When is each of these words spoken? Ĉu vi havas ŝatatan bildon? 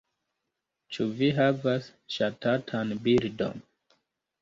Ĉu 0.95 1.05
vi 1.19 1.29
havas 1.41 1.91
ŝatatan 2.17 2.99
bildon? 3.07 3.67